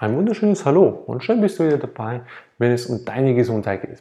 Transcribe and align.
Ein 0.00 0.14
wunderschönes 0.14 0.64
Hallo 0.64 0.86
und 0.86 1.24
schön 1.24 1.40
bist 1.40 1.58
du 1.58 1.66
wieder 1.66 1.78
dabei, 1.78 2.20
wenn 2.58 2.70
es 2.70 2.86
um 2.86 3.04
deine 3.04 3.34
Gesundheit 3.34 3.80
geht. 3.80 4.00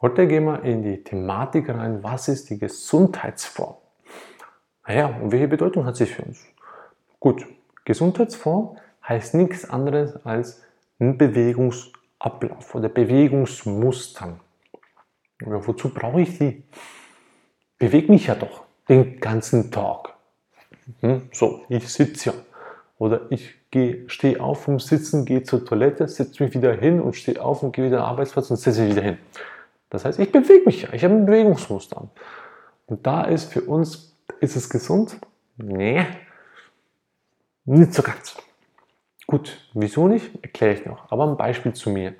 Heute 0.00 0.26
gehen 0.26 0.46
wir 0.46 0.64
in 0.64 0.82
die 0.82 1.04
Thematik 1.04 1.68
rein, 1.68 2.02
was 2.02 2.26
ist 2.26 2.50
die 2.50 2.58
Gesundheitsform? 2.58 3.76
Naja, 4.84 5.06
und 5.06 5.30
welche 5.30 5.46
Bedeutung 5.46 5.84
hat 5.84 5.94
sie 5.94 6.06
für 6.06 6.22
uns? 6.22 6.44
Gut, 7.20 7.46
Gesundheitsform 7.84 8.78
heißt 9.08 9.34
nichts 9.34 9.70
anderes 9.70 10.16
als 10.26 10.64
ein 10.98 11.16
Bewegungsablauf 11.16 12.74
oder 12.74 12.88
Bewegungsmustern. 12.88 14.40
Ja, 15.42 15.64
wozu 15.64 15.94
brauche 15.94 16.22
ich 16.22 16.36
die? 16.36 16.64
Bewege 17.78 18.10
mich 18.10 18.26
ja 18.26 18.34
doch 18.34 18.64
den 18.88 19.20
ganzen 19.20 19.70
Tag. 19.70 20.14
Hm, 20.98 21.28
so, 21.30 21.62
ich 21.68 21.88
sitze 21.88 22.30
ja. 22.30 22.34
Oder 22.98 23.22
ich 23.30 23.54
stehe 24.08 24.40
auf 24.40 24.64
vom 24.64 24.80
Sitzen, 24.80 25.24
gehe 25.24 25.44
zur 25.44 25.64
Toilette, 25.64 26.08
setze 26.08 26.42
mich 26.42 26.54
wieder 26.54 26.72
hin 26.72 27.00
und 27.00 27.14
stehe 27.14 27.42
auf 27.42 27.62
und 27.62 27.72
gehe 27.72 27.86
wieder 27.86 28.00
am 28.00 28.10
Arbeitsplatz 28.10 28.50
und 28.50 28.56
setze 28.56 28.82
mich 28.82 28.92
wieder 28.92 29.02
hin. 29.02 29.18
Das 29.90 30.04
heißt, 30.04 30.18
ich 30.18 30.32
bewege 30.32 30.64
mich 30.66 30.82
ja, 30.82 30.92
ich 30.92 31.04
habe 31.04 31.14
ein 31.14 31.26
Bewegungsmuster. 31.26 32.08
Und 32.86 33.06
da 33.06 33.24
ist 33.24 33.52
für 33.52 33.62
uns, 33.62 34.16
ist 34.40 34.56
es 34.56 34.68
gesund? 34.68 35.18
Nee, 35.56 36.06
nicht 37.64 37.94
so 37.94 38.02
ganz. 38.02 38.36
Gut, 39.26 39.58
wieso 39.74 40.08
nicht? 40.08 40.42
Erkläre 40.42 40.72
ich 40.72 40.86
noch. 40.86 41.10
Aber 41.12 41.26
ein 41.26 41.36
Beispiel 41.36 41.74
zu 41.74 41.90
mir. 41.90 42.14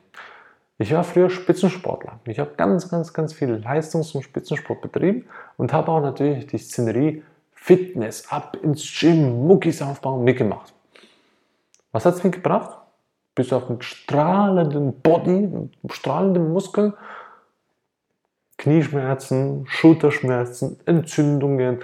Ich 0.77 0.93
war 0.93 1.03
früher 1.03 1.31
Spitzensportler. 1.31 2.21
Ich 2.27 2.39
habe 2.39 2.53
ganz, 2.57 2.89
ganz, 2.89 3.13
ganz 3.13 3.33
viel 3.33 3.51
Leistungs- 3.55 4.15
und 4.15 4.23
Spitzensport 4.23 4.81
betrieben 4.81 5.27
und 5.57 5.73
habe 5.73 5.91
auch 5.91 6.01
natürlich 6.01 6.47
die 6.47 6.59
Szenerie 6.59 7.25
Fitness, 7.51 8.31
ab 8.31 8.57
ins 8.63 8.89
Gym, 8.99 9.47
Muckis 9.47 9.83
aufbauen, 9.83 10.23
mitgemacht. 10.23 10.73
Was 11.93 12.05
hat 12.05 12.15
es 12.15 12.25
mir 12.25 12.31
gebracht? 12.31 12.79
Bis 13.35 13.53
auf 13.53 13.69
einen 13.69 13.83
strahlenden 13.83 15.01
Body, 15.01 15.71
strahlenden 15.91 16.53
Muskeln, 16.53 16.95
Knieschmerzen, 18.59 19.67
Schulterschmerzen, 19.69 20.79
Entzündungen, 20.85 21.79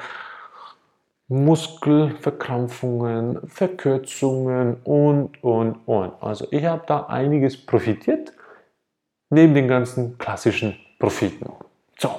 Muskelverkrampfungen, 1.28 3.48
Verkürzungen 3.48 4.82
und, 4.82 5.42
und, 5.42 5.76
und. 5.86 6.12
Also 6.20 6.46
ich 6.50 6.64
habe 6.64 6.82
da 6.86 7.06
einiges 7.06 7.64
profitiert, 7.64 8.34
neben 9.30 9.54
den 9.54 9.68
ganzen 9.68 10.18
klassischen 10.18 10.76
Profiten. 10.98 11.50
So, 11.98 12.10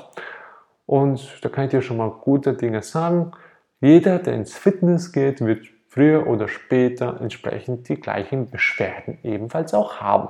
und 0.86 1.38
da 1.42 1.50
kann 1.50 1.66
ich 1.66 1.72
dir 1.72 1.82
schon 1.82 1.98
mal 1.98 2.10
gute 2.10 2.54
Dinge 2.54 2.82
sagen. 2.82 3.34
Jeder, 3.82 4.20
der 4.20 4.36
ins 4.36 4.56
Fitness 4.56 5.12
geht, 5.12 5.42
wird 5.42 5.66
früher 5.96 6.28
oder 6.28 6.50
später 6.50 7.22
entsprechend 7.22 7.88
die 7.88 7.96
gleichen 7.96 8.50
Beschwerden 8.50 9.18
ebenfalls 9.24 9.74
auch 9.74 10.02
haben. 10.02 10.28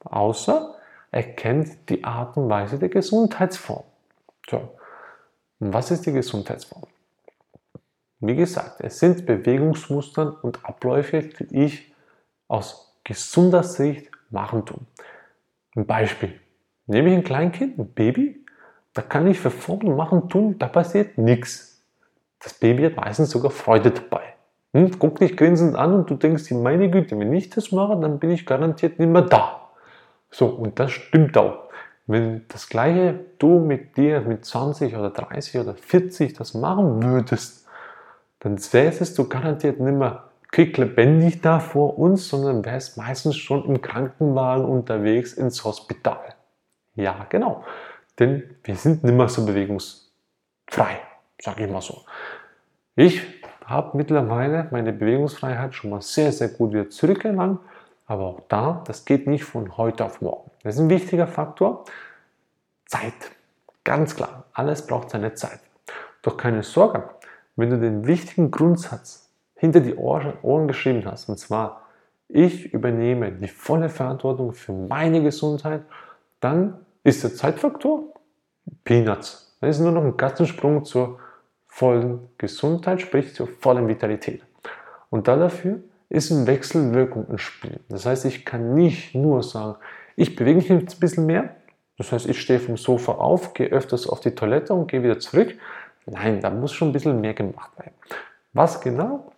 Außer 0.00 0.74
er 1.10 1.22
kennt 1.22 1.90
die 1.90 2.02
Art 2.02 2.36
und 2.38 2.48
Weise 2.48 2.78
der 2.78 2.88
Gesundheitsform. 2.88 3.84
So. 4.48 4.56
Und 5.58 5.74
was 5.74 5.90
ist 5.90 6.06
die 6.06 6.12
Gesundheitsform? 6.12 6.84
Wie 8.20 8.36
gesagt, 8.36 8.80
es 8.80 8.98
sind 8.98 9.26
Bewegungsmuster 9.26 10.42
und 10.42 10.64
Abläufe, 10.64 11.20
die 11.20 11.64
ich 11.64 11.94
aus 12.48 12.98
gesunder 13.04 13.62
Sicht 13.62 14.10
machen 14.30 14.64
tue. 14.64 14.80
Ein 15.74 15.86
Beispiel. 15.86 16.40
Nehme 16.86 17.10
ich 17.10 17.16
ein 17.16 17.24
Kleinkind, 17.24 17.78
ein 17.78 17.92
Baby, 17.92 18.46
da 18.94 19.02
kann 19.02 19.26
ich 19.26 19.38
verfolgen, 19.38 19.94
machen, 19.94 20.30
tun, 20.30 20.58
da 20.58 20.68
passiert 20.68 21.18
nichts. 21.18 21.82
Das 22.38 22.54
Baby 22.54 22.84
hat 22.84 22.96
meistens 22.96 23.30
sogar 23.30 23.50
Freude 23.50 23.90
dabei. 23.90 24.35
Hm? 24.76 24.98
Guck 24.98 25.20
dich 25.20 25.38
grinsend 25.38 25.74
an 25.74 25.94
und 25.94 26.10
du 26.10 26.16
denkst 26.16 26.44
dir, 26.44 26.54
meine 26.54 26.90
Güte, 26.90 27.18
wenn 27.18 27.32
ich 27.32 27.48
das 27.48 27.72
mache, 27.72 27.98
dann 27.98 28.18
bin 28.18 28.30
ich 28.30 28.44
garantiert 28.44 28.98
nicht 28.98 29.08
mehr 29.08 29.22
da. 29.22 29.70
So, 30.30 30.48
und 30.48 30.78
das 30.78 30.92
stimmt 30.92 31.38
auch. 31.38 31.70
Wenn 32.06 32.44
das 32.48 32.68
gleiche 32.68 33.18
du 33.38 33.58
mit 33.58 33.96
dir 33.96 34.20
mit 34.20 34.44
20 34.44 34.94
oder 34.94 35.08
30 35.08 35.60
oder 35.60 35.74
40 35.74 36.34
das 36.34 36.52
machen 36.52 37.02
würdest, 37.02 37.66
dann 38.40 38.58
säßest 38.58 39.16
du 39.16 39.26
garantiert 39.26 39.80
nicht 39.80 39.96
mehr 39.96 40.24
quicklebendig 40.52 41.40
da 41.40 41.58
vor 41.58 41.98
uns, 41.98 42.28
sondern 42.28 42.62
wärst 42.62 42.98
meistens 42.98 43.36
schon 43.36 43.64
im 43.64 43.80
Krankenwagen 43.80 44.66
unterwegs 44.66 45.32
ins 45.32 45.64
Hospital. 45.64 46.34
Ja, 46.96 47.24
genau. 47.30 47.64
Denn 48.18 48.42
wir 48.62 48.76
sind 48.76 49.04
nicht 49.04 49.14
mehr 49.14 49.28
so 49.30 49.46
bewegungsfrei, 49.46 51.00
sage 51.40 51.64
ich 51.64 51.70
mal 51.70 51.80
so. 51.80 52.02
Ich 52.94 53.35
habe 53.66 53.96
mittlerweile 53.96 54.68
meine 54.70 54.92
Bewegungsfreiheit 54.92 55.74
schon 55.74 55.90
mal 55.90 56.00
sehr, 56.00 56.32
sehr 56.32 56.48
gut 56.48 56.72
wieder 56.72 56.88
zurückgelangt. 56.88 57.60
Aber 58.06 58.24
auch 58.24 58.40
da, 58.48 58.84
das 58.86 59.04
geht 59.04 59.26
nicht 59.26 59.44
von 59.44 59.76
heute 59.76 60.04
auf 60.04 60.20
morgen. 60.20 60.50
Das 60.62 60.76
ist 60.76 60.80
ein 60.80 60.90
wichtiger 60.90 61.26
Faktor. 61.26 61.84
Zeit. 62.86 63.32
Ganz 63.82 64.14
klar. 64.14 64.44
Alles 64.52 64.86
braucht 64.86 65.10
seine 65.10 65.34
Zeit. 65.34 65.58
Doch 66.22 66.36
keine 66.36 66.62
Sorge, 66.62 67.10
wenn 67.56 67.70
du 67.70 67.78
den 67.78 68.06
wichtigen 68.06 68.50
Grundsatz 68.50 69.28
hinter 69.54 69.80
die 69.80 69.96
Ohren 69.96 70.68
geschrieben 70.68 71.04
hast, 71.04 71.28
und 71.28 71.38
zwar, 71.38 71.82
ich 72.28 72.72
übernehme 72.72 73.32
die 73.32 73.48
volle 73.48 73.88
Verantwortung 73.88 74.52
für 74.52 74.72
meine 74.72 75.22
Gesundheit, 75.22 75.82
dann 76.40 76.78
ist 77.02 77.24
der 77.24 77.34
Zeitfaktor 77.34 78.02
Peanuts. 78.84 79.56
Das 79.60 79.76
ist 79.76 79.82
nur 79.82 79.92
noch 79.92 80.04
ein 80.04 80.16
Katzensprung 80.16 80.84
zur 80.84 81.18
vollen 81.76 82.30
Gesundheit, 82.38 83.02
sprich 83.02 83.34
zur 83.34 83.48
vollen 83.48 83.86
Vitalität. 83.86 84.42
Und 85.10 85.28
dafür 85.28 85.80
ist 86.08 86.32
eine 86.32 86.46
Wechselwirkung 86.46 87.26
im 87.28 87.36
Spiel. 87.36 87.80
Das 87.90 88.06
heißt, 88.06 88.24
ich 88.24 88.46
kann 88.46 88.72
nicht 88.74 89.14
nur 89.14 89.42
sagen, 89.42 89.76
ich 90.16 90.34
bewege 90.36 90.56
mich 90.56 90.68
jetzt 90.70 90.96
ein 90.96 91.00
bisschen 91.00 91.26
mehr. 91.26 91.54
Das 91.98 92.12
heißt, 92.12 92.30
ich 92.30 92.40
stehe 92.40 92.60
vom 92.60 92.78
Sofa 92.78 93.12
auf, 93.12 93.52
gehe 93.52 93.68
öfters 93.68 94.08
auf 94.08 94.20
die 94.20 94.30
Toilette 94.30 94.72
und 94.72 94.90
gehe 94.90 95.02
wieder 95.02 95.18
zurück. 95.18 95.54
Nein, 96.06 96.40
da 96.40 96.48
muss 96.48 96.72
schon 96.72 96.88
ein 96.88 96.92
bisschen 96.92 97.20
mehr 97.20 97.34
gemacht 97.34 97.78
werden. 97.78 97.92
Was 98.54 98.80
genau, 98.80 99.30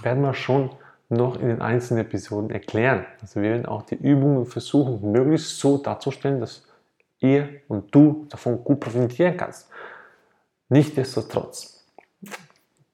werden 0.00 0.22
wir 0.22 0.32
schon 0.32 0.70
noch 1.10 1.38
in 1.38 1.48
den 1.48 1.60
einzelnen 1.60 2.06
Episoden 2.06 2.48
erklären. 2.48 3.04
Also 3.20 3.42
wir 3.42 3.50
werden 3.50 3.66
auch 3.66 3.82
die 3.82 3.96
Übungen 3.96 4.46
versuchen, 4.46 5.12
möglichst 5.12 5.58
so 5.58 5.76
darzustellen, 5.76 6.40
dass 6.40 6.66
ihr 7.18 7.50
und 7.68 7.94
du 7.94 8.26
davon 8.30 8.64
gut 8.64 8.80
profitieren 8.80 9.36
kannst. 9.36 9.68
Nichtsdestotrotz, 10.72 11.84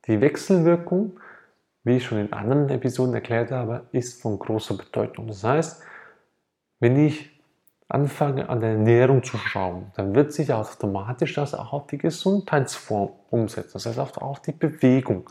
die 0.07 0.21
Wechselwirkung, 0.23 1.21
wie 1.85 1.99
ich 1.99 2.07
schon 2.07 2.19
in 2.19 2.33
anderen 2.33 2.71
Episoden 2.71 3.15
erklärt 3.15 3.51
habe, 3.51 3.87
ist 3.93 4.23
von 4.23 4.39
großer 4.39 4.79
Bedeutung. 4.79 5.27
Das 5.27 5.45
heißt, 5.45 5.83
wenn 6.81 6.97
ich 6.97 7.39
anfange 7.87 8.49
an 8.49 8.61
der 8.61 8.71
Ernährung 8.71 9.23
zu 9.23 9.37
schauen, 9.37 9.93
dann 9.95 10.15
wird 10.15 10.33
sich 10.33 10.51
automatisch 10.55 11.35
das 11.35 11.55
auch 11.55 11.75
auf 11.75 11.87
die 11.87 11.99
Gesundheitsform 11.99 13.11
umsetzen. 13.31 13.73
Das 13.75 13.85
heißt 13.85 13.99
auch 13.99 14.17
auf 14.23 14.41
die 14.41 14.53
Bewegung. 14.53 15.29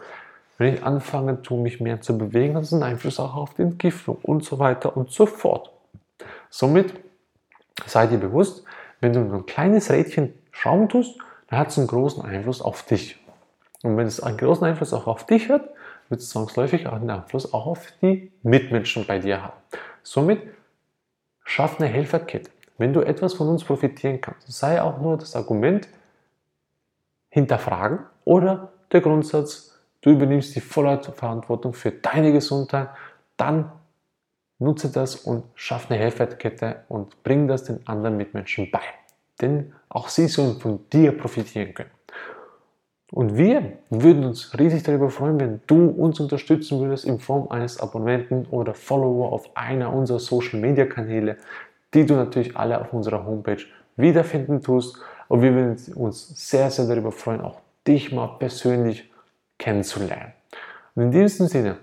Wenn 0.60 0.76
ich 0.76 0.84
anfange, 0.84 1.40
mich 1.50 1.82
mehr 1.82 2.00
zu 2.02 2.16
bewegen, 2.16 2.56
hat 2.56 2.64
es 2.64 2.72
einen 2.72 2.84
Einfluss 2.84 3.20
auch 3.20 3.36
auf 3.36 3.56
die 3.56 3.64
Entgiftung 3.64 4.18
und 4.22 4.44
so 4.46 4.60
weiter 4.60 4.96
und 4.96 5.10
so 5.10 5.26
fort. 5.26 5.72
Somit 6.52 6.94
sei 7.88 8.06
dir 8.06 8.20
bewusst, 8.20 8.64
wenn 9.02 9.14
du 9.14 9.22
ein 9.22 9.48
kleines 9.48 9.90
Rädchen 9.90 10.36
schrauben 10.52 10.88
tust, 10.88 11.20
dann 11.48 11.60
hat 11.60 11.70
es 11.70 11.78
einen 11.78 11.88
großen 11.88 12.24
Einfluss 12.24 12.62
auf 12.62 12.84
dich. 12.84 13.20
Und 13.84 13.98
wenn 13.98 14.08
es 14.08 14.20
einen 14.20 14.38
großen 14.38 14.66
Einfluss 14.66 14.94
auch 14.94 15.08
auf 15.08 15.26
dich 15.26 15.50
hat, 15.50 15.70
wird 16.10 16.22
es 16.22 16.30
zwangsläufig 16.30 16.88
auch 16.88 16.94
einen 16.94 17.10
Einfluss 17.10 17.54
auch 17.54 17.66
auf 17.68 17.92
die 18.02 18.32
Mitmenschen 18.44 19.06
bei 19.06 19.20
dir 19.20 19.44
haben. 19.44 19.58
Somit 20.04 20.42
schaff 21.44 21.80
eine 21.80 21.90
Helferkette. 21.90 22.52
Wenn 22.78 22.94
du 22.94 23.02
etwas 23.02 23.34
von 23.34 23.48
uns 23.48 23.64
profitieren 23.64 24.20
kannst, 24.22 24.52
sei 24.52 24.82
auch 24.82 25.00
nur 25.00 25.18
das 25.18 25.36
Argument 25.36 25.88
hinterfragen 27.30 28.00
oder 28.26 28.72
der 28.92 29.02
Grundsatz, 29.02 29.80
du 30.02 30.12
übernimmst 30.12 30.56
die 30.56 30.62
volle 30.62 31.02
Verantwortung 31.02 31.74
für 31.74 31.92
deine 31.92 32.32
Gesundheit, 32.32 32.90
dann 33.38 33.72
nutze 34.60 34.90
das 34.90 35.16
und 35.16 35.44
schaff 35.56 35.90
eine 35.90 36.00
Helferkette 36.00 36.84
und 36.90 37.24
bring 37.24 37.48
das 37.48 37.64
den 37.64 37.86
anderen 37.88 38.18
Mitmenschen 38.18 38.70
bei. 38.72 38.82
Denn 39.42 39.74
auch 39.90 40.10
sie 40.10 40.28
sollen 40.28 40.60
von 40.60 40.90
dir 40.92 41.18
profitieren 41.18 41.74
können. 41.74 41.92
Und 43.12 43.38
wir 43.38 43.78
würden 43.90 44.26
uns 44.26 44.58
riesig 44.58 44.84
darüber 44.84 45.10
freuen, 45.10 45.40
wenn 45.40 45.62
du 45.68 45.90
uns 45.90 46.20
unterstützen 46.20 46.80
würdest 46.82 47.06
in 47.06 47.20
Form 47.20 47.48
eines 47.50 47.80
Abonnenten 47.80 48.46
oder 48.48 48.74
Follower 48.74 49.32
auf 49.32 49.56
einer 49.56 49.94
unserer 49.94 50.20
Social 50.20 50.60
Media 50.60 50.86
Kanäle, 50.86 51.38
die 51.94 52.06
du 52.06 52.16
natürlich 52.16 52.58
alle 52.58 52.82
auf 52.82 52.92
unserer 52.94 53.26
Homepage 53.26 53.64
wiederfinden 53.96 54.62
tust. 54.62 54.98
Und 55.28 55.42
wir 55.42 55.54
würden 55.54 55.78
uns 55.96 56.50
sehr, 56.50 56.70
sehr 56.70 56.88
darüber 56.88 57.12
freuen, 57.12 57.42
auch 57.42 57.62
dich 57.88 58.12
mal 58.12 58.38
persönlich 58.40 59.10
kennenzulernen. 59.58 60.34
Und 60.96 61.04
in 61.04 61.12
diesem 61.12 61.48
Sinne 61.48 61.78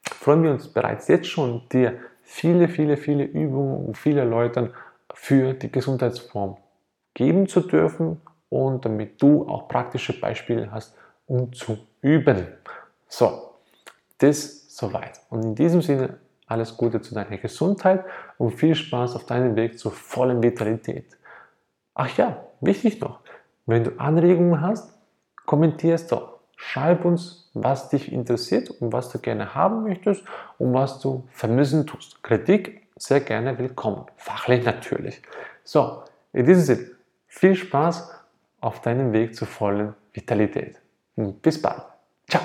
freuen 0.00 0.42
wir 0.42 0.52
uns 0.52 0.68
bereits 0.68 1.08
jetzt 1.08 1.26
schon, 1.26 1.62
dir 1.70 1.98
viele, 2.22 2.68
viele, 2.68 2.96
viele 2.96 3.24
Übungen 3.24 3.86
und 3.86 3.98
viele 3.98 4.24
Leute 4.24 4.72
für 5.12 5.52
die 5.54 5.70
Gesundheitsform 5.70 6.56
geben 7.16 7.48
zu 7.48 7.60
dürfen 7.60 8.20
und 8.50 8.84
damit 8.84 9.20
du 9.22 9.48
auch 9.48 9.68
praktische 9.68 10.20
Beispiele 10.20 10.70
hast, 10.70 10.94
um 11.26 11.50
zu 11.52 11.78
üben. 12.02 12.46
So, 13.08 13.54
das 14.18 14.76
soweit. 14.76 15.18
Und 15.30 15.42
in 15.42 15.54
diesem 15.54 15.80
Sinne 15.80 16.18
alles 16.46 16.76
Gute 16.76 17.00
zu 17.00 17.14
deiner 17.14 17.38
Gesundheit 17.38 18.04
und 18.36 18.52
viel 18.52 18.74
Spaß 18.74 19.16
auf 19.16 19.24
deinem 19.24 19.56
Weg 19.56 19.78
zur 19.78 19.92
vollen 19.92 20.42
Vitalität. 20.42 21.16
Ach 21.94 22.14
ja, 22.18 22.44
wichtig 22.60 23.00
noch, 23.00 23.20
wenn 23.64 23.84
du 23.84 23.92
Anregungen 23.98 24.60
hast, 24.60 24.92
kommentierst 25.46 26.12
doch. 26.12 26.36
Schreib 26.56 27.04
uns, 27.06 27.50
was 27.54 27.88
dich 27.88 28.12
interessiert 28.12 28.70
und 28.70 28.92
was 28.92 29.10
du 29.10 29.18
gerne 29.18 29.54
haben 29.54 29.84
möchtest 29.84 30.22
und 30.58 30.74
was 30.74 31.00
du 31.00 31.26
vermissen 31.30 31.86
tust. 31.86 32.22
Kritik 32.22 32.86
sehr 32.96 33.20
gerne 33.20 33.58
willkommen. 33.58 34.04
Fachlich 34.16 34.64
natürlich. 34.64 35.22
So, 35.64 36.02
in 36.32 36.44
diesem 36.44 36.62
Sinne, 36.62 36.95
viel 37.38 37.54
Spaß 37.54 38.14
auf 38.62 38.80
deinem 38.80 39.12
Weg 39.12 39.34
zur 39.34 39.46
vollen 39.46 39.94
Vitalität. 40.14 40.80
Bis 41.16 41.60
bald. 41.60 41.82
Ciao. 42.26 42.40